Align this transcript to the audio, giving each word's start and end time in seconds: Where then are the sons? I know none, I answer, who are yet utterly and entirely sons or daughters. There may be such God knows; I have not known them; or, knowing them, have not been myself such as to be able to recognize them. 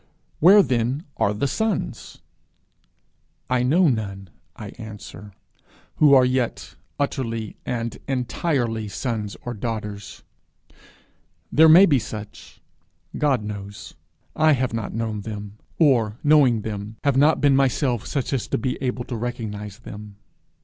Where 0.39 0.63
then 0.63 1.05
are 1.17 1.31
the 1.31 1.45
sons? 1.45 2.21
I 3.51 3.61
know 3.61 3.87
none, 3.87 4.31
I 4.55 4.69
answer, 4.79 5.31
who 5.97 6.15
are 6.15 6.25
yet 6.25 6.73
utterly 6.99 7.55
and 7.67 7.99
entirely 8.07 8.87
sons 8.87 9.37
or 9.45 9.53
daughters. 9.53 10.23
There 11.51 11.69
may 11.69 11.85
be 11.85 11.99
such 11.99 12.61
God 13.15 13.43
knows; 13.43 13.93
I 14.35 14.53
have 14.53 14.73
not 14.73 14.91
known 14.91 15.21
them; 15.21 15.59
or, 15.77 16.17
knowing 16.23 16.63
them, 16.63 16.95
have 17.03 17.15
not 17.15 17.39
been 17.39 17.55
myself 17.55 18.07
such 18.07 18.33
as 18.33 18.47
to 18.47 18.57
be 18.57 18.81
able 18.81 19.03
to 19.03 19.15
recognize 19.15 19.77
them. 19.77 20.15